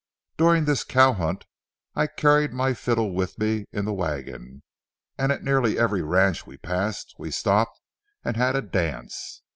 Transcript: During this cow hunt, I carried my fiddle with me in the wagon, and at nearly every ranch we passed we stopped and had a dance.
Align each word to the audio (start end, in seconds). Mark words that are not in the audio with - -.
During 0.35 0.65
this 0.65 0.83
cow 0.83 1.13
hunt, 1.13 1.45
I 1.93 2.07
carried 2.07 2.53
my 2.53 2.73
fiddle 2.73 3.13
with 3.13 3.37
me 3.37 3.65
in 3.71 3.85
the 3.85 3.93
wagon, 3.93 4.63
and 5.15 5.31
at 5.31 5.43
nearly 5.43 5.77
every 5.77 6.01
ranch 6.01 6.47
we 6.47 6.57
passed 6.57 7.13
we 7.19 7.29
stopped 7.29 7.79
and 8.25 8.35
had 8.35 8.55
a 8.55 8.63
dance. 8.63 9.43